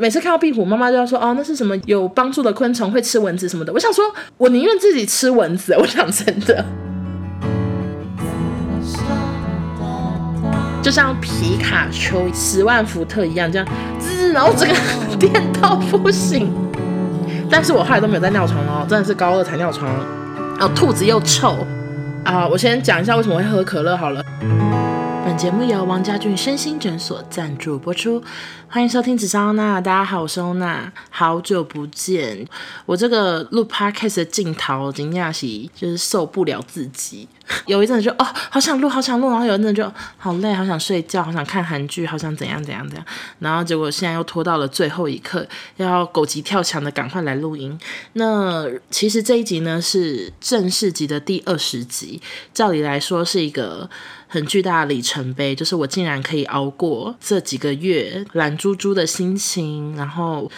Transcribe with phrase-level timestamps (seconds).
[0.00, 4.04] 每次看到壁虎，妈妈就要说：“哦，那是什么有帮助的昆虫，会吃蚊子什么的。”我想说，
[4.36, 5.72] 我宁愿自己吃蚊子。
[5.78, 6.64] 我想真的，
[10.82, 13.68] 就像皮卡丘十万伏特一样，这样
[14.00, 14.74] 滋，然后这个
[15.16, 16.52] 电到不行。
[17.48, 19.88] 但是我后来都没有再尿床哦，真的是高二才尿床。
[20.58, 21.64] 然后肚子又臭
[22.24, 22.48] 啊！
[22.48, 24.24] 我先讲一下为什么会喝可乐好了。
[25.24, 28.22] 本节目由王家俊身心诊所赞助播出，
[28.68, 29.80] 欢迎收听紫砂欧娜。
[29.80, 32.46] 大家好，我是欧娜，好久不见。
[32.84, 37.26] 我这个录 podcast 的镜头，今天是就是受不了自己。
[37.66, 43.06] 有一阵子就哦，好想录，好想录，然后有一阵就好累，好想睡觉，好想看韩剧，好想怎样怎样怎样。
[43.38, 47.78] 然后结果现在又拖到了最后一刻，要狗急跳墙的赶快来录音。
[48.14, 52.20] 那其实这一集呢是正式集的第二十集，
[52.52, 53.88] 照理来说是一个。
[54.26, 60.50] 很巨大的里程碑，就是我竟然可以熬过这几个月懒猪猪的心情，然后。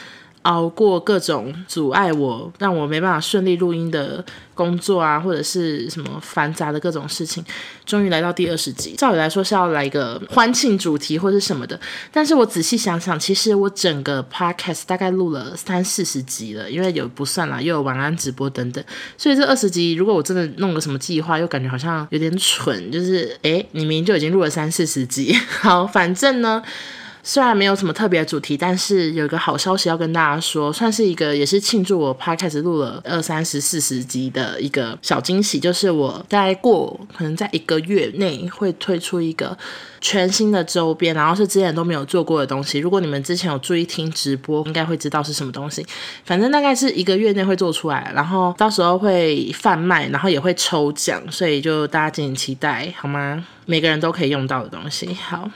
[0.47, 7.45] 熬过各种阻碍我，让我没办法顺利录音的工作啊，或者是什么繁杂的各种事情，
[7.85, 8.95] 终于来到第二十集。
[8.97, 11.79] 照理来说是要来一个欢庆主题或者什么的，
[12.13, 18.83] 但是我仔细想想，其实我整个 podcast 大概录了三四十集了，因为有不算啦，又有晚安直播等等，
[19.19, 26.63] 所以这二十集如果我真的弄个什么计划，又感觉好像有点蠢，就是诶，你明明就已经录了三四十集， 好，反正呢。
[27.29, 39.59] 虽然没有什么特别的主题，但是有一个好消息要跟大家说，算是一个也是庆祝我 Podcast 录了二三十四十集的一个小惊喜，就是我在过可能在一个月内会推出一个
[40.01, 42.79] 全新的周边，然后是之前都没有做过的东西。
[42.79, 45.85] 如果你们之前有注意听直播，应该会知道是什么东西。
[46.25, 53.45] 反正大概是一个月内会做出来，然后到时候会贩卖，然后也会抽奖，所以就大家敬请期待好吗？
[53.65, 55.51] 每个人都可以用到的东西，好。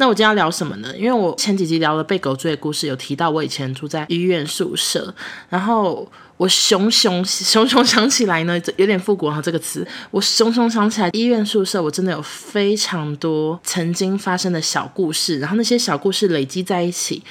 [0.00, 0.96] 那我今天要聊什么呢？
[0.96, 5.14] 因为我前几集聊了被狗追的故事，有提到我以前住在医院宿舍，
[5.50, 17.22] 然后我熊熊熊熊想起来呢，有点复古哈这个词，我熊熊想起来医院宿舍，我真的有非常多曾经发生的小故事，然后那些小故事累积在一起。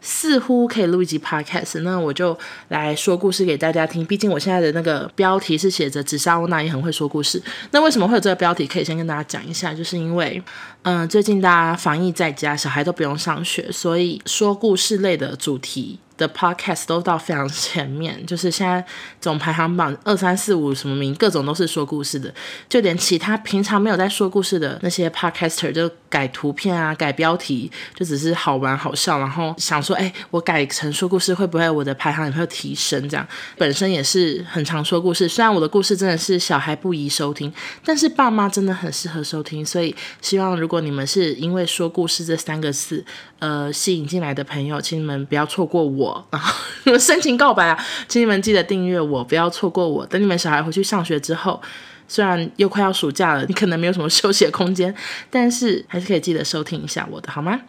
[0.00, 2.36] 似乎可以录一集 podcast，那我就
[2.68, 4.04] 来说故事给大家听。
[4.06, 7.42] 毕竟我现在的那个标题是写着“紫砂欧娜也很会说故事”。
[7.72, 8.66] 那为什么会有这个标题？
[8.66, 10.42] 可以先跟大家讲一下，就是因为，
[10.82, 18.84] 嗯、最近大家防疫在家，小孩都不用上学，所以说故事类的主题的 podcast 都到非常前面，就是现在
[19.20, 22.34] 总排行榜二三四五什么名，各种都是说故事的，
[22.68, 33.08] 就连其他平常没有在说故事的那些 podcaster 就改图片啊、改标题，就只是好玩好笑，然后想说，哎，我改成说故事会不会我的排行也会提升？
[33.08, 37.52] 这样本身也是很常说故事，虽然我的故事真的是小孩不宜收听，
[37.84, 43.04] 但是爸妈真的很适合收听，所以希望如果你们是因为说故事这三个字，
[43.38, 46.07] 呃，吸引进来的朋友，请你们不要错过我。
[46.30, 50.06] 然后深情告白啊，请你们记得订阅我，不要错过我。
[50.06, 51.60] 等你们小孩回去上学之后，
[52.06, 54.94] 虽然又快要暑假了，你可能没有什么休息的空间，
[55.30, 57.60] 但是还是可以记得收听一下我的，好吗？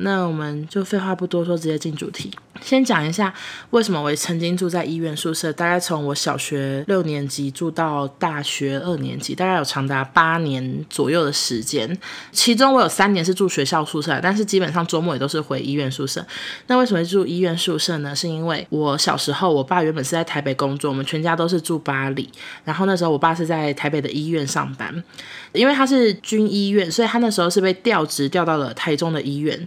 [0.00, 2.30] 那我们就废话不多说，直接进主题。
[2.62, 3.32] 先讲一下
[3.68, 11.98] 为什么我曾经住在医院宿舍，大概从我小学六年级住到大学二年级，大概有长达八年左右的时间。
[12.32, 16.24] 其中我有三年是住学校宿舍，但是基本上周末也都是回医院宿舍。
[16.68, 18.16] 那为什么住医院宿舍呢？
[18.16, 22.26] 是因为我小时候，我爸原本是在台北工作，我们全家都是住巴黎。
[22.64, 25.04] 然后那时候我爸是在台北的医院上班，
[25.52, 29.62] 因为他是军医院，所以他那时候是被调职调到了台中的医院。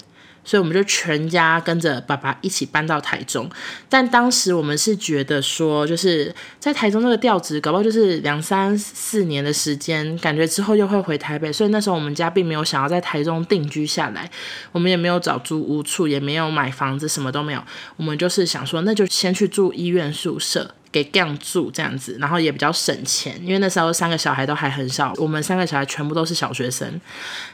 [0.49, 3.47] 所以我们就全家跟着爸爸一起搬到台中，
[3.87, 14.27] 但当时我们是觉得说，就是在台中那个调职，搞不好就是两三四年的时间，感觉之后又会回台北，所以那时候我们家并没有想要在台中定居下来，
[14.71, 17.63] 我们也没有找租屋处，也没有买房子，什么都没有，
[17.97, 20.73] 我们就是想说，那就先去住医院宿舍。
[20.91, 26.99] 给这样住这样子，然后也比较省钱，因为那时候三个小孩都还很小，我们三个小孩全部都是小学生。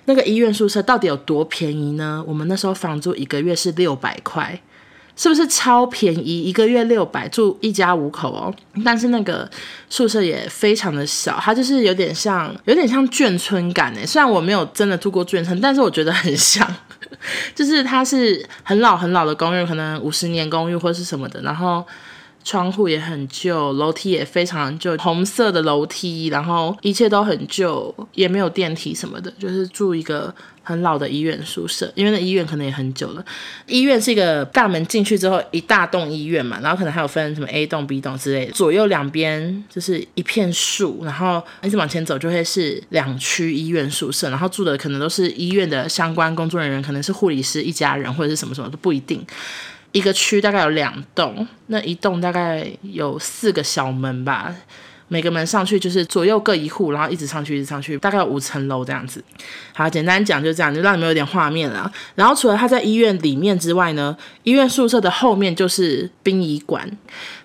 [0.06, 2.24] 那个医院宿舍到底有多便宜呢？
[2.26, 4.58] 我们那时候房租一个月是六百块，
[5.18, 6.44] 是不是超便宜？
[6.44, 8.54] 一个月六百，住一家五口哦。
[8.86, 9.50] 但是那个
[9.90, 14.06] 宿舍也非常的小，它就是有点像，有点像眷村感诶。
[14.06, 16.66] 虽然我没有真的住过眷村，但是我觉得很像，
[17.54, 21.86] 就是它是很老很老的公寓，可能五十年公寓或是什么的，然后。
[22.46, 30.32] 窗户也很旧，楼梯也非常旧，红色的楼梯，然后一切都很旧，也没有电梯什么的，就是住一个
[30.62, 31.92] 很老的医院宿舍。
[31.96, 33.26] 因为那医院可能也很久了，
[33.66, 49.26] 医院是一个大门进去之后一大栋医院嘛，然后可能还有分什么 A 栋、B 栋之类的，左右两边就是一片树，然后一直往前走就会是两区医院宿舍，然后住的可能都是医院的相关工作人员，可能是护理师一家人或者是什么什么都不一定。
[49.96, 54.54] 一个区大概有两栋，那一栋大概有四个小门吧。
[55.08, 59.24] 每个门上去就是左右各一户，然后一直上去，一直上去，大概五层楼这样子。
[59.74, 61.92] 好，简单讲就这样，就让你们有点画面了。
[62.16, 66.90] 然后除了他在医院里面之外呢，医院宿舍的后面就是殡仪馆，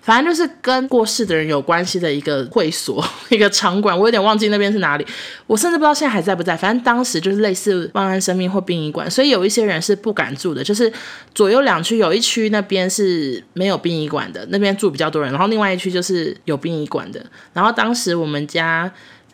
[0.01, 3.97] 反正就是跟过世的人有关系的一个会所、 一个场馆。
[3.97, 5.05] 我有点忘记那边是哪里，
[5.45, 6.55] 我甚至不知道现在还在不在。
[6.55, 10.91] 反正当时就是类似万安生命或殡仪馆，所以有一些人是不敢住的，就是
[11.35, 17.21] 左右两区有一区那边是没有殡仪馆的，那边住比较多人，然后另外一区就是有殡仪馆的。
[17.53, 18.91] 然后当时我们家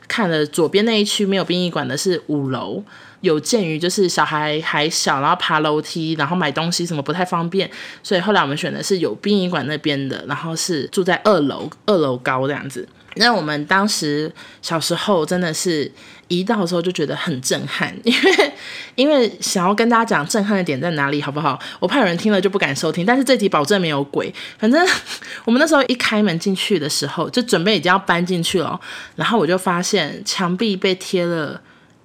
[0.08, 2.84] 看了左边那一区没有殡仪馆的是五楼，
[3.22, 7.70] 有鉴于就是小孩还小，然后爬楼梯，然后买东西什么不太方便，
[8.02, 12.88] 所以后来我们选的是有殡仪馆那边的，然后是住在二楼，二楼高这样子。
[13.20, 14.32] 那我们当时
[14.62, 15.92] 小时候真的是
[16.28, 18.54] 一到的时候就觉得很震撼，因为
[18.96, 21.60] 因为想要跟大家讲震撼的点在哪里，好不好？
[21.80, 24.34] 我怕有人听了就不敢收听，但是这集保证没有鬼。
[24.58, 24.86] 反正
[25.46, 28.80] 我们那时候一开门进去的时候，就准备已经要搬进去了，
[29.16, 31.62] 然后我就发现墙壁被贴了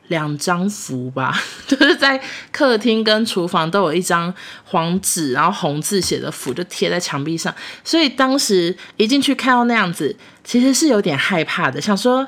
[0.08, 1.34] 两张符吧，
[1.66, 2.20] 就是在
[2.50, 4.32] 客厅跟厨房都有一张
[4.64, 10.16] 黄纸，然后红字写的符就贴在墙壁上，所以当时一进去看到那样子。
[10.44, 12.26] 其实是有点害怕的，想说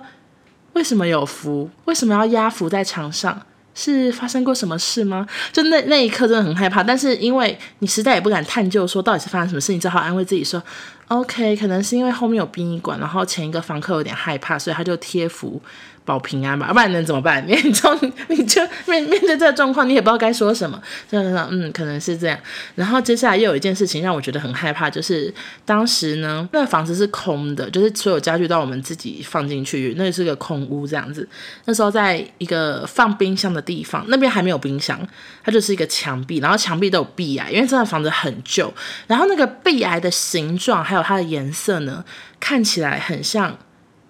[0.74, 1.68] 为什么有符？
[1.86, 3.42] 为什么要压符在墙上？
[3.74, 5.26] 是发生过什么事吗？
[5.52, 10.62] 就那那一刻真的很害怕，但是因为你实在也不敢探究说到底是发生什么事，你只好安慰自己说
[11.08, 15.60] ，OK，可能是因为后面有殡仪馆，然后前一个房客有点害怕，所以他就贴符。
[16.06, 17.42] 保平安吧，要不然能怎么办？
[17.48, 17.98] 你就
[18.28, 20.78] 你就 面面对这个状况，你也不知道该说什么。
[21.10, 22.38] 就说嗯，可能是这样。
[22.74, 25.32] 然后接下来又有一件事情让我觉得很害怕，就是
[25.64, 31.26] 当时呢，那房子是空的，就是所有家具都我们自己放进去，那是个空屋这样子。
[31.64, 35.00] 那时候在一个放冰箱的地方，那边还没有冰箱，
[35.42, 38.70] 它就是一个墙壁，然后墙壁都有壁癌，因为这个房子很旧。
[39.06, 42.04] 然后那个壁癌的形状还还有它的颜色呢，
[42.38, 43.58] 看起来很像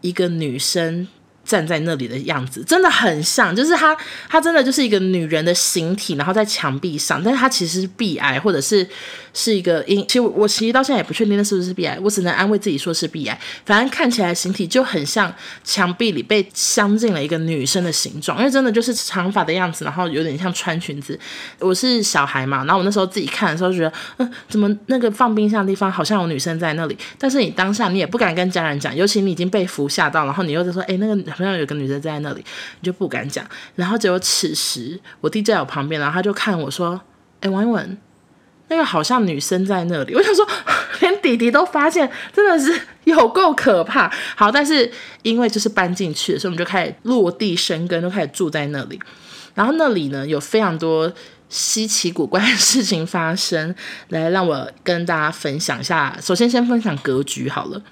[0.02, 1.08] 一个女生。
[1.44, 3.96] 站在那里的样子真的很像，就是她，
[4.28, 8.86] 她真的就是一个女人的形体，然后在墙壁上，但是她其实是 B I，或者是
[9.32, 13.38] 是一个因，其实我其实到现在也不确定那是不是 B I，，我只能安慰自己说是 B I，。
[13.66, 15.32] 反正看起来形体就很像
[15.62, 21.18] 墙壁里被镶进了一个女生的形状，因为真的就是长发的样子，然后有点像穿裙子。
[21.58, 26.96] 我是小孩嘛，然后我那时候自己看的时候就觉得，嗯，怎么那个放冰箱的地方好像有女生在那里？
[27.18, 31.33] 但是你当下你也不敢跟家人讲，尤其你已经被服吓到，然后你又在说，哎，那个。
[31.36, 32.44] 好像有个女生在那里，
[32.80, 33.44] 你就不敢讲。
[33.74, 37.00] 然后结果此时我弟在我旁边，然后他就看我说
[37.40, 37.98] ：“哎，王一文，
[38.68, 40.46] 那个好像女生在那里。”我想说，
[41.00, 44.08] 连弟弟都发现，真的是有够可怕。
[44.36, 44.90] 好，但是
[45.22, 49.00] 因为就是搬进去，所以我们就开始落地生根，就开始住在那里。
[49.54, 51.12] 然后那里呢，有非常多
[51.48, 53.74] 稀奇古怪的事情发生，
[54.08, 56.16] 来让我跟大家分享一下。
[56.20, 57.82] 首先，先分享格局好了。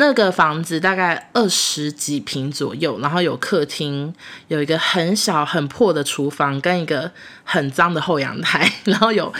[0.00, 4.14] 那个房子大概二十几平左右，然后有客厅，
[4.48, 7.12] 有一个很小很破的厨房，跟一个
[7.44, 9.30] 很脏的后阳台， 然后有。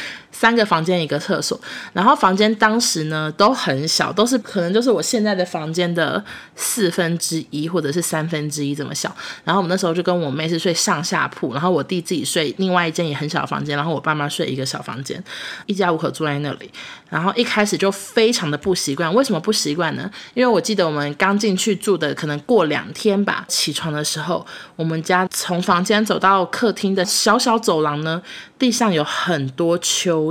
[0.41, 1.61] 三个房间一个厕所，
[1.93, 6.25] 然后房间当时呢都很小，都是可能就是我现在的房间的
[6.57, 9.15] 四分之一或者是三分之一这么小。
[9.45, 15.23] 然后我们那时候就跟我妹是睡上下铺，然后我弟自己睡另外一间也很小的房间，然后我爸妈睡一个小房间，
[15.67, 16.71] 一家五口住在那里。
[17.11, 20.11] 然后一开始就非常的不习惯，为什么不习惯呢？
[20.33, 28.23] 因为我记得我们刚进去住的可能过两天吧，起床的时候，我们家从房间走到客厅的小小走廊呢，
[28.59, 29.77] 地上有很多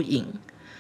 [0.01, 0.25] 影，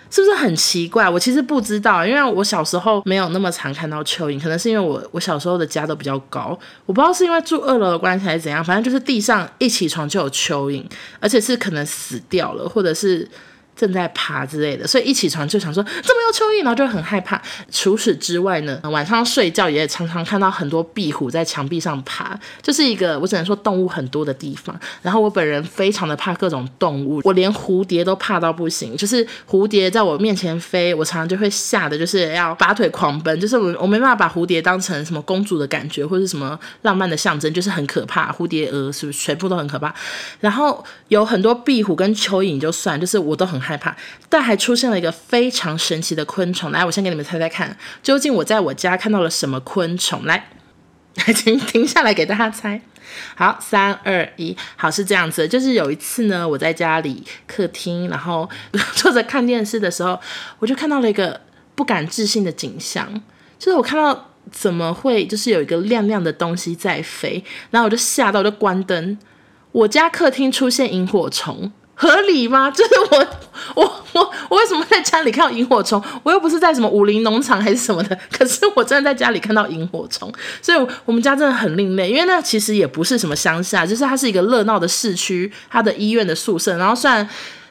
[0.09, 1.09] 是不是很奇怪？
[1.09, 10.83] 我其实不知道，因为我小时候没有那么常看到蚯蚓，可能是因为我我小时候的家都比较高，我不知道是因为住二楼的关系还是怎样，反正就是地上一起床就有蚯蚓，
[11.19, 13.27] 而且是可能死掉了，或者是。
[13.79, 15.93] 正在爬之类的，所以一起床就想说怎么
[16.27, 17.41] 有蚯蚓，然后就很害怕。
[17.71, 24.77] 除此之外呢，晚上睡觉也常常看到很多壁虎在墙壁上爬，就是一个我只能说动物很多的地方。
[25.01, 38.29] 然后我本人非常的怕各种动物，我连蝴蝶都怕到不行，就是蝴蝶在我面前飞，我常常就会吓得就是要拔腿狂奔，就是我我没办法把蝴蝶当成什么公主的感觉或者什么浪漫的象征，就是很可怕。
[38.33, 39.95] 蝴蝶蛾是不是全部都很可怕？
[40.41, 43.57] 然后有很多壁虎跟蚯蚓就算，就是我都很。
[43.68, 43.95] 害害怕，
[44.27, 46.71] 但还出现了一个非常神奇的昆虫。
[46.71, 50.25] 来，我先给你们猜猜看，究竟我在我家看到了什么昆虫？
[50.25, 50.49] 来，
[51.35, 52.81] 请停下来给大家猜。
[53.35, 55.47] 好，三二一，好，是这样子。
[55.47, 58.49] 就是有一次呢，我在家里客厅，然后
[58.95, 60.19] 坐着看电视的时候，
[60.57, 61.39] 我就看到了一个
[61.75, 63.21] 不敢置信的景象，
[63.59, 69.17] 就是我看到怎么会，就是有一个亮亮的东西在飞，然后我就吓到，我就关灯。
[69.71, 71.71] 我家客厅出现萤火虫。
[72.01, 72.71] 合理吗？
[72.71, 73.27] 就是我
[73.75, 76.01] 我我我为什么在家里看到萤火虫？
[76.23, 86.77] 我又不是在什么武林农场还是什么的， 可是我真的在家里看到萤火虫，所以我们家真的很另类，因为那其实也不是什么乡下，就是它是一个热闹的市区，它的医院的宿舍。
[86.77, 87.27] 然后虽然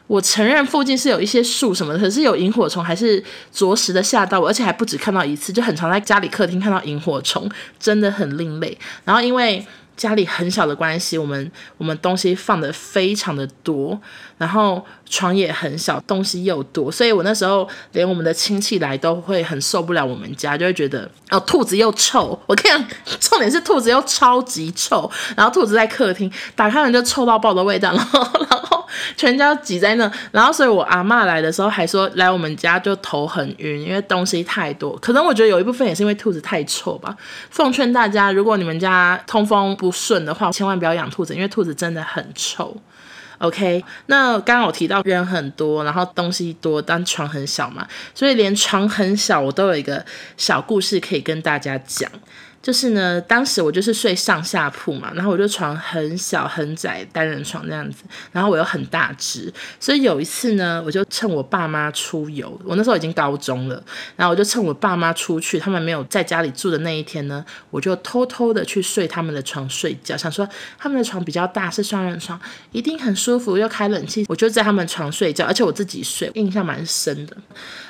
[0.07, 8.77] 我承认附近是有一些树什么的，可是有萤火虫还是着实的吓到我，而且还不止看到一次，就很常在家里客厅看到萤火虫，真的很另类。
[9.07, 9.67] 然后因为。
[9.99, 14.01] 家里很小的关系，我们我们东西放的非常的多，
[14.39, 22.41] 然后床也很小，东西又多，所以我那时候连我们的亲戚来都会很受不了我们家，就会觉得哦，兔子又臭。
[22.47, 22.89] 我看，
[23.21, 28.78] 重点是兔子又超级臭，然后兔子在客厅打开门就臭到爆的味道，然后然后。
[29.17, 34.97] 全家挤在那，然后所以我阿嬷来的时候还说来我们家就头很晕，因为东西太多。
[34.99, 37.17] 可能我觉得有一部分也是因为兔子太臭吧。
[37.51, 42.77] 奉劝大家，如果你们家通风不顺的话，千万不要养兔子，因为兔子真的很臭。
[43.39, 50.05] OK，那刚刚我提到人很多，然后东西多，但床很小嘛，所以连床很小我都有一个
[50.37, 52.11] 小故事可以跟大家讲。
[52.69, 63.83] 就是呢，当时我就是睡上下铺嘛，然后我就床很小很窄，单人床那样子，然后我又很大只，所以有一次呢，我就趁我爸妈出游，我那时候已经高中了，
[64.17, 70.47] 然后我就趁我爸妈出去，他们没有在家里住的那一天呢，我就偷偷的去睡他们的床睡觉，想说
[70.79, 72.39] 他们的床比较大，是双人床，
[72.73, 77.35] 一定很舒服，又开冷气，我就在他们床睡觉，而且我自己睡，印象蛮深的。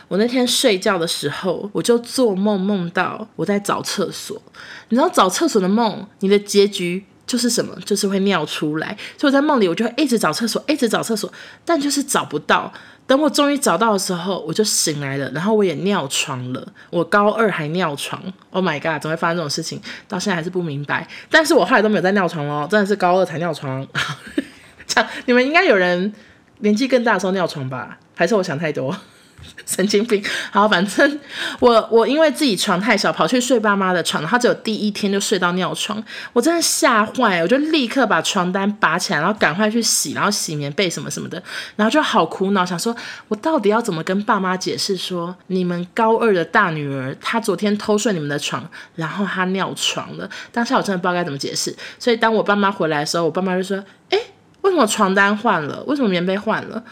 [0.07, 4.41] 我那天睡觉的时候，我就做梦，梦到我在找厕所。
[4.89, 7.75] 你知道找厕所的梦，你的结局就是什么？
[7.85, 8.97] 就是会尿出来。
[9.17, 11.33] 所以我在梦里，我就会一直找厕所，一直找厕所，
[11.65, 12.73] 但就是找不到。
[13.07, 16.73] 等我终于找到的时候，我就醒来了，然后我也尿床了。
[16.91, 19.01] 我高二还尿床，Oh my god！
[19.01, 19.81] 怎么会发生这种事情？
[20.07, 21.09] 到现在还是不明白。
[21.31, 23.87] 但是我后来都没有再尿床咯，真的是高二才尿床。
[24.87, 26.13] 这样，你们应该有人
[26.59, 27.99] 年纪更大的时候尿床吧？
[28.15, 28.95] 还是我想太多？
[29.67, 31.21] 神经病，好，反正
[31.61, 36.03] 我我因为自己床太小，跑去睡爸妈的床，他只有第一天就睡到尿床，
[36.33, 41.43] 我真的吓坏，我就立刻把床单拔起来，然后赶快去洗，然后洗棉被什么什么的，
[41.77, 42.95] 然后就好苦恼，想说
[43.29, 53.77] 我到底要怎么跟爸妈解释说，你们高二的大女儿她昨天偷睡你们的床，然后她尿床了，当下我真的不知道该怎么解释，所以当我爸妈回来的时候，我爸妈就说，
[54.11, 54.19] 诶，
[54.63, 55.83] 为什么床单换了？
[55.85, 56.83] 为什么棉被换了？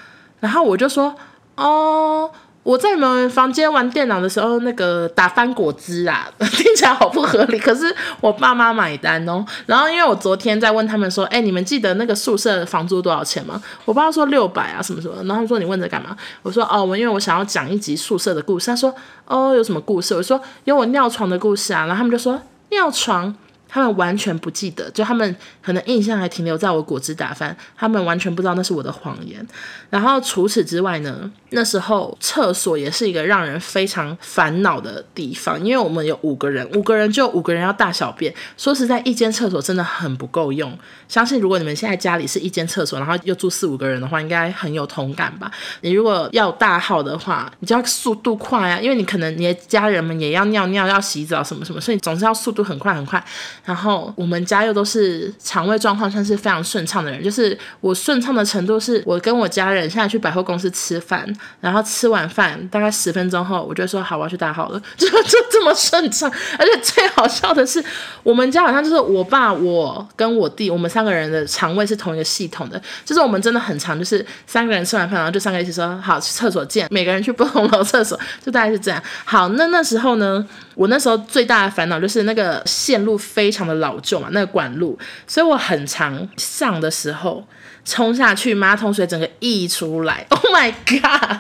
[0.40, 1.16] 然后我就说。
[1.56, 2.30] 哦，
[2.62, 7.58] 我在你们房间玩电脑的时候，那个打翻果汁啊， 听起来好不合理。
[7.58, 9.44] 可是我爸妈买单哦。
[9.66, 13.62] 然后因为我昨天在问他们说，哎，你们记得那个宿舍房租多少钱吗？
[13.84, 15.14] 我爸说六百啊，什么什么。
[15.24, 16.16] 然后他说你问这干嘛？
[16.42, 18.66] 我说哦，我因为我想要讲一集宿舍的故事。
[18.66, 18.94] 他说
[19.24, 20.14] 哦，有什么故事？
[20.14, 21.86] 我说有我尿床的故事啊。
[21.86, 23.34] 然后他们就说尿床。
[23.68, 29.46] 他们完全不记得，就他们可能印象还停留在我果汁打翻，他们完全不知道那是我的谎言。
[29.90, 38.32] 然后除此之外呢，那时候厕所也是一个让人非常烦恼的地方，因为我们有五个人，五个人就五个人要大小便。
[38.56, 40.76] 说实在，一间厕所真的很不够用。
[41.08, 45.50] 相信如果你们现在家里是一间厕所，然后又住四五个人的话，应该很有同感吧？
[45.82, 53.22] 你如果要大号的话，你就要速度快啊，因为你可能你的家人们也要尿尿、要洗澡什么什么，所以总是要速度很快很快。
[53.66, 61.26] 然后我们家又都是肠胃状况算是非常顺畅的人，就是我顺畅的程度是，我跟我家人现在去百货公司吃饭，
[61.60, 66.30] 然后吃完饭大概十分钟后，我就说好，我要去大号了，就 就这么顺畅。
[66.58, 67.84] 而且最好笑的是，
[68.22, 79.02] 我们家好像就是我爸、我跟我弟，我们三个人的肠胃是同一个系统的，就是我们真的很常，就是三个人吃完饭，然后就三个一起说好，去厕所见，每个人去不同楼厕所， 就大概是这样。
[79.24, 87.46] 好，那那时候呢，我那时候最大的烦恼就是那个线路非常常的老旧嘛，那个管路，所以我很常上的时候
[87.84, 90.26] 冲下去，马桶水整个溢出来。
[90.30, 91.38] Oh my god！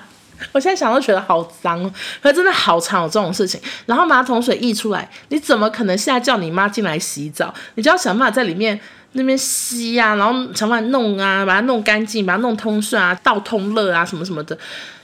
[0.52, 1.92] 我现在想都觉得好脏哦，
[2.22, 3.60] 可是真的好常有这种事情。
[3.86, 7.52] 然后马桶水溢出来，你怎么可能现在叫你妈进来洗澡？
[7.74, 8.78] 你就要想办法在里面
[9.12, 14.56] 那边吸啊，然后想办法弄啊，把它弄干净，把它弄通顺啊，倒通乐啊，什么什么的。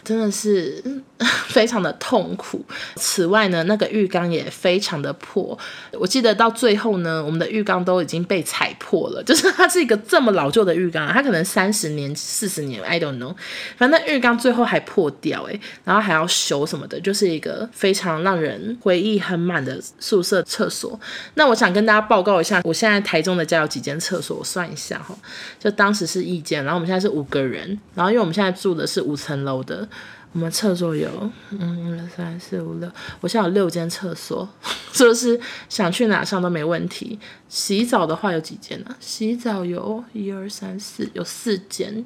[0.05, 0.83] 真的是
[1.47, 2.65] 非常的痛苦。
[2.97, 5.57] 此外呢，那个浴缸也非常的破。
[5.93, 9.23] 我记得到最后呢，我们的浴缸都已经被踩破了。
[9.25, 13.35] 就是它是一个这么老旧的浴缸，它可能三十年、四十年，I don't know。
[13.77, 20.99] 反正浴缸最后还破掉，诶，然后还要修什么的，就是一个非常让人回忆很满的宿舍厕所。
[21.35, 25.15] 那我想跟大家报告一下，我现在台中的家有几间厕所，我算一下哈。
[25.61, 29.89] 就当时是一间，然后我们现在是五个人，然后因为我们现在住的是五层楼的。
[30.33, 31.09] 我们厕所有，
[31.51, 34.49] 嗯，一二三四五六，我现在有六间厕所，
[34.93, 37.19] 就是想去哪上都没问题。
[37.49, 38.97] 洗澡的话有几间呢？
[38.99, 42.05] 洗澡有一二三四，有四间。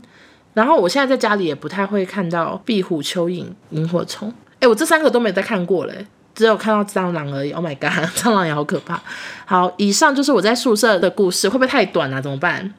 [0.54, 4.32] 然后我现在在家里也不太会看到壁虎、蚯蚓、萤火虫。
[4.58, 7.52] 哎，我这三个都没再看过嘞，只有看到蟑螂而已。
[7.52, 9.00] Oh my god， 蟑螂也好可怕。
[9.44, 12.20] 好，以上就是我在宿舍的故事，会不会太短啊？
[12.20, 12.74] 怎么办？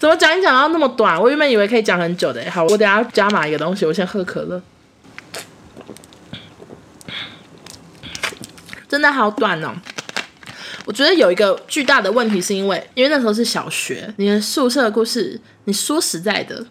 [0.00, 1.20] 怎么讲一讲要那么短？
[1.20, 2.42] 我原本以为可以讲很久的。
[2.50, 4.60] 好，我等下加码一个东西，我先喝可乐。
[8.88, 9.74] 真的好短哦！
[10.86, 16.64] 我觉得有一个巨大的问题，是因为因为那时候是小学，你的宿舍的故事，你说实在的，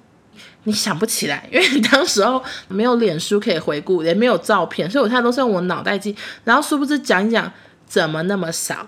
[0.63, 6.15] 你想不起来，因为你当时候没有脸书可以回顾，也没有照片，所以我现在都是用我脑袋记。
[6.43, 7.50] 然后殊不知讲一讲，
[7.86, 8.88] 怎么那么少？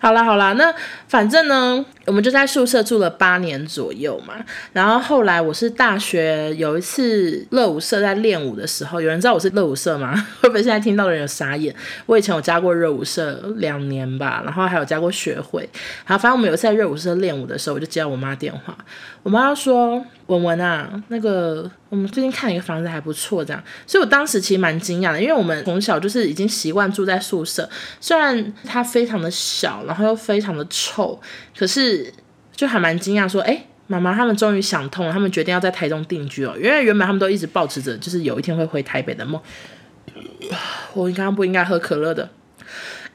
[0.00, 0.72] 好啦好啦，那
[1.08, 4.34] 反正呢，我们就在宿舍住了八年左右嘛。
[4.72, 10.14] 然后后来我是大学有一次热舞社在练舞的时候，有人知道我是热舞社吗？
[10.40, 11.74] 会不会现在听到的人有傻眼？
[12.06, 15.68] 我以前有加过热舞社两年吧，然后还有加过学会。
[16.04, 18.76] 好，反正我们有一次在热舞社练舞的时候，我就接到我妈电话，
[19.26, 20.00] 我妈说。
[20.26, 31.20] 文文啊，那个我们最近看了一个房子还不错，这样，所以我当时其实蛮惊讶的，因为我们从小就是已经习惯住在宿舍，虽然它非常的小，然后又非常的臭，
[31.56, 32.12] 可是
[32.56, 39.40] 就还蛮惊讶，说，哎，妈妈他们终于想通了，他们决定要在台中定居哦，因为原本他们都一直抱持着就是有一天会回台北的梦。
[40.92, 42.28] 我刚刚不应该喝可乐的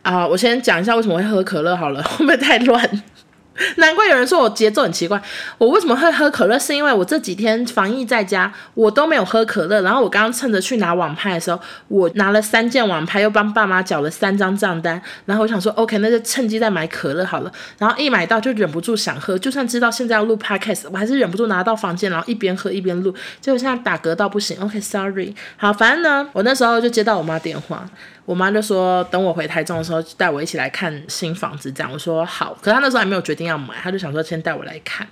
[0.02, 3.04] 啊，我先讲一下为什么会喝可乐好了， 会不会太乱？
[3.78, 5.22] 难怪有人说我节奏很奇怪。
[5.58, 6.58] 我为什么会喝可乐？
[6.58, 9.82] 是因为我这几天防疫在家，我都没有喝可乐。
[9.82, 15.02] 然后我刚刚趁着去拿网拍的时候，我拿了三件网拍，又帮爸妈缴了三张账单。
[15.26, 17.52] 然后我想说，OK，那就趁机再买可乐好了。
[17.78, 23.14] 然后一买到就忍不住想喝，就算知道现在要录 Podcast，我还是忍不住拿到房间，然后一边喝一边录。
[23.40, 24.58] 结果现在打嗝到不行。
[24.62, 25.34] OK，Sorry。
[25.58, 27.86] 好，反正呢，我那时候就接到我妈电话。
[28.32, 31.70] 我妈就说，等我回台中的时候，带我一起来看新房子。
[31.70, 35.06] 这样我说好，可是她那时候还没有决定要买，她就想说先带我来看。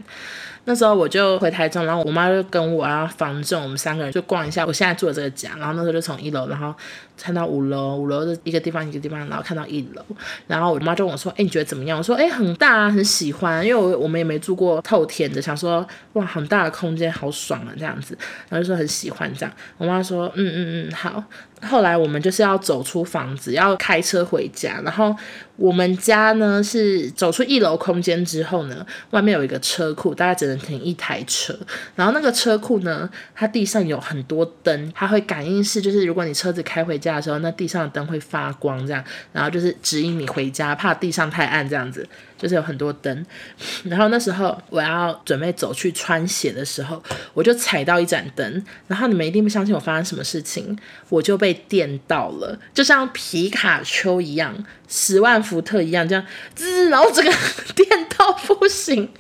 [0.66, 5.52] 那时候我就回台中，然后我妈就跟我啊房正，我们三个人就逛一下我现在住的这个家。
[5.58, 6.74] 然后那时候就从一楼，然后
[7.18, 10.02] 看到五楼，五楼的一个地方一个地方，然后看到一楼。
[10.48, 13.66] 然后我妈就问我说：“哎，你觉得怎么样？”我说：“哎，很大啊，很喜欢。
[13.66, 18.16] 因为我我们也没住过透天的，想说哇，很大的空间，好爽啊，这样子。”
[18.50, 19.52] 然后就说很喜欢这样。
[19.78, 21.24] 我妈说：“嗯嗯嗯，好。”
[21.62, 24.80] 后来我们就是要走出房子，要开车回家。
[24.84, 25.16] 然后
[25.56, 31.58] 我们家呢是走出一楼空间之后呢，外面有一个车库，大概只能停一台车。
[31.96, 42.08] 然后那个车库呢，它地上有很多灯，它会感应式，就是如果你车子开回家的时候，那地上的灯会发光，这样，然后就是指引你回家，怕地上太暗这样子。
[42.40, 43.26] 就是有很多灯，
[43.84, 50.78] 然后那时候我要准备走去穿鞋的时候，我就踩到一盏灯，然后你们一定不相信我发生什么事情，
[51.10, 56.26] 我就被电到了，就像皮卡丘一样，十万伏特一样，这样
[56.56, 57.30] 滋，然后这个
[57.76, 59.12] 电到不行。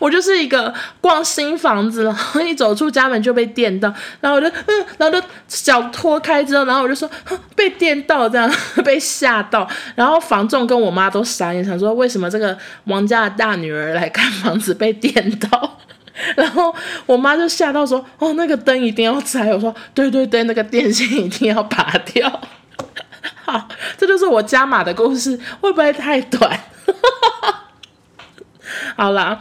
[0.00, 7.08] 我就是一个逛新房子，然后一走出家门就被电到，然后我就嗯，然后就脚脱开之后，然后我就说
[7.54, 8.50] 被电到，这样
[8.84, 15.78] 被吓到，然后房仲跟我妈都傻眼，想说为什么这个王家的大女儿来看房子被电到，
[16.34, 22.40] 然后我妈就吓到说哦，那个灯一定要拆，我说对对对，那个电线一定要拔掉。
[23.44, 26.58] 好，这就是我加码的故事，会不会太短？
[28.96, 29.38] 好啦。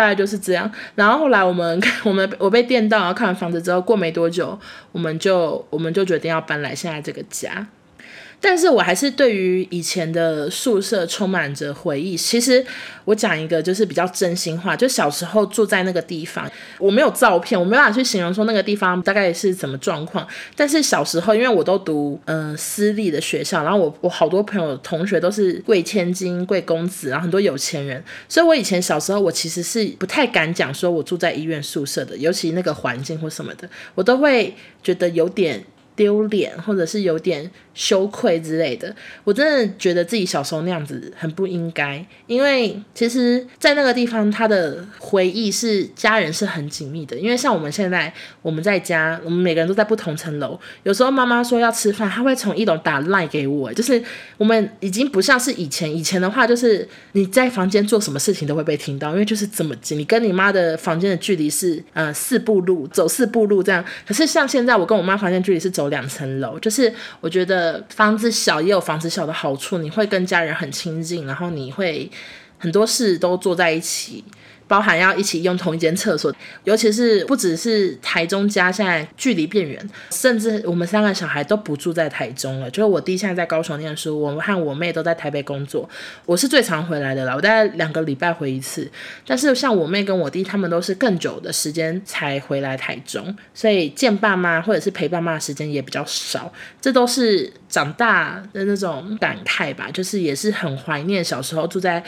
[0.00, 4.58] 大概就是这样，然后后来我们我们我被电到，然后看完房子之后，过没多久，
[4.92, 7.66] 我们就我们就决定要搬来现在这个家。
[8.40, 12.16] 但是我还是对于以前的宿舍充满着回忆。
[12.16, 12.64] 其实
[13.04, 20.26] 我讲一个就是比较真心话，就小时候住在那个地方，我没有照片，我没办法去形容说那个地方大概是什么状况。
[20.56, 35.62] 但是小时候，因为我都读嗯、私立的学校，然后我我好多朋友同学都是贵千金、贵公子，然后很多有钱人，所以我以前小时候我其实是不太敢讲说我住在医院宿舍的，尤其那个环境或什么的，我都会觉得有点
[35.94, 37.50] 丢脸，或者是有点。
[37.72, 47.16] 羞愧之类的，我真的觉得自己小时候那样子很不应该，因为其实，在那个地方，他的回忆是家人是很紧密的。
[47.16, 54.02] 因为像我们现在，我们在家，我们每个人都在不同层楼，有时候妈妈说要吃饭，她会从一楼打赖给我，就是
[54.36, 63.84] 我们已经不像是以前，以前的话就是你在房间做什么事情都会被听到，因为就是这么近，你跟你妈的房间的距离是呃四步路，走四步路这样。
[64.06, 67.69] 可是像现在，我跟我妈房间距离是走两层楼，就是我觉得。
[67.88, 72.10] 房子小也有房子小的好处，你会跟家人很亲近，然后你会
[72.58, 74.24] 很多事都坐在一起，
[74.70, 82.70] 包含要一起用同一间厕所，尤其是不只是台中家现在距离变远，甚至我们三个小孩都不住在台中了。
[82.70, 85.90] 就是我弟现在在高雄念书，我和我妹都在台北工作。
[86.24, 88.88] 我是最常回来的啦，我大概两个礼拜回一次。
[89.26, 96.52] 但是像我妹跟我弟他们都是更久的时间才回来台中，所以见爸妈或者是陪爸妈的时间也比较少。
[96.80, 102.00] 这都是长大的那种感慨吧，就是也是很怀念小时候住在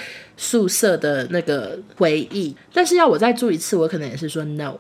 [0.43, 2.55] 宿舍的那个回忆。
[2.75, 4.77] 但是要我再住一次，我可能也是说 no，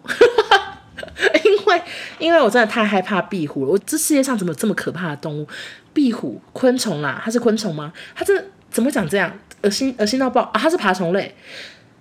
[1.44, 1.82] 因为
[2.18, 3.70] 因为我真的太害怕壁虎了。
[3.70, 5.46] 我这世界上怎么有这么可怕的动物？
[5.94, 7.92] 壁虎，昆虫啦，它是昆虫吗？
[8.16, 9.32] 它这怎么长这样？
[9.62, 10.52] 恶心，恶心到爆啊！
[10.54, 11.32] 它是爬虫类，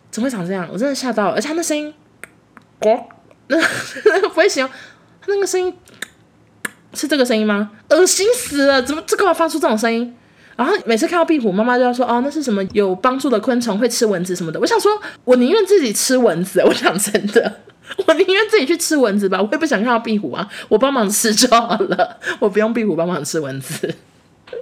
[0.09, 0.67] 怎么会长这样？
[0.73, 1.93] 我真的吓到了，而且它那声音，
[2.79, 2.97] 呱，
[3.47, 3.57] 那
[4.05, 4.73] 那不会形容，
[5.21, 5.71] 它那个声音
[6.95, 7.71] 是这个声音吗？
[7.89, 8.81] 恶心死了！
[8.81, 10.17] 怎么这干嘛发出这种声音？
[10.61, 14.91] 然后每次看到壁虎，妈妈就要说：“哦，那是什么有帮助的昆虫，会吃蚊子什么的。”我想说，
[15.23, 16.61] 我宁愿自己吃蚊子。
[16.65, 17.51] 我想真的，
[18.05, 23.93] 我宁愿自己去吃蚊子吧，我也不想看到壁虎啊，我帮忙吃就好了， 我不用壁虎帮忙吃蚊子。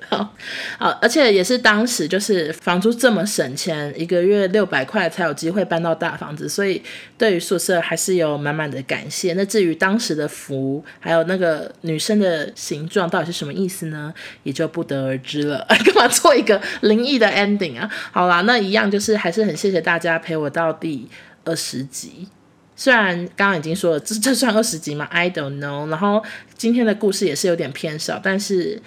[0.79, 6.81] 好，而且也是当时就是房租这么省钱，一个月六百块才有机会搬到大房子，所以
[7.15, 9.33] 对于宿舍还是有满满的感谢。
[9.33, 14.11] 那至于当时的福，还有那个女生的形状到底是什么意思呢？
[14.41, 15.63] 也就不得而知了。
[15.85, 17.87] 干嘛做一个灵异的 ending 啊？
[18.11, 21.07] 好啦，那一样就是还是很谢谢大家陪我到第
[21.45, 22.27] 二十集，
[22.75, 25.87] 虽然刚刚已经说了这这算二十集吗？I don't know。
[25.89, 26.23] 然后
[26.57, 28.81] 今天的故事也是有点偏少，但是。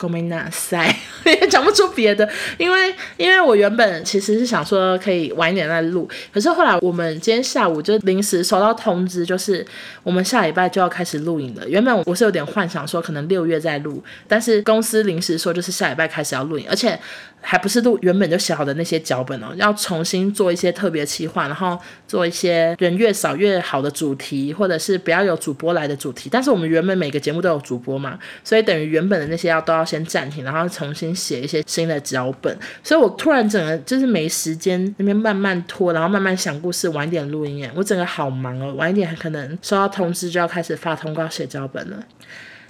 [0.00, 2.28] 我没那塞，也 讲不出别的，
[2.58, 9.64] 因为因为我原本其实是想说可以晚一点再录，可是后来我们今天下午就临时收到通知，就是
[10.02, 11.66] 我们下礼拜就要开始录影了。
[11.68, 16.98] 原本我是有点幻想说可能六月再录，但是公司临时说就是下礼拜开始要录影，而且。
[17.44, 21.78] 还不是录原本就写好的那些脚本哦，要重新做一些特别企划，然后
[22.08, 26.28] 做一些人越少越好的主题，或者是不要有主播来的主题。
[26.32, 32.58] 但是我们原本每个节目都有主播嘛，所以等于原本的那些要都要先暂停，然后重新写一些新的脚本。
[32.82, 37.70] 所以我突然整个就是没时间那边慢慢拖，然后慢慢想故事，晚一点录音。
[37.74, 42.02] 我整个好忙哦，晚一点可能收到通知就要开始发通告写脚本了。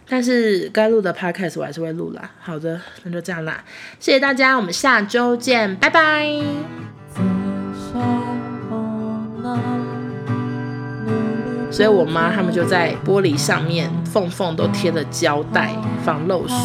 [0.09, 2.31] 但是该录的 podcast 我还是会录啦。
[2.41, 3.63] 好的，那就这样啦，
[3.99, 6.29] 谢谢大家，我们下周见，拜拜。
[11.71, 16.57] 所以我妈他们就在玻璃上面缝缝都贴了胶带防漏水，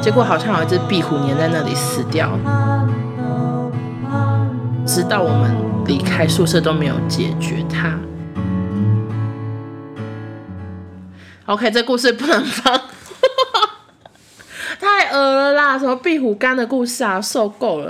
[0.00, 2.30] 结果好像有一只壁虎粘在那里死掉，
[4.86, 5.54] 直到我们
[5.84, 7.98] 离开宿舍都没有解决它。
[11.52, 12.80] OK，这故事不能放，
[14.80, 15.78] 太恶了啦！
[15.78, 17.80] 什么壁虎干的故事啊，受够了。